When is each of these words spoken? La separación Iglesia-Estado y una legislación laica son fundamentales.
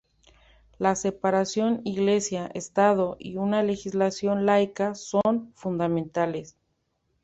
La 0.79 0.95
separación 0.95 1.81
Iglesia-Estado 1.85 3.17
y 3.19 3.37
una 3.37 3.61
legislación 3.61 4.47
laica 4.47 4.95
son 4.95 5.53
fundamentales. 5.53 6.57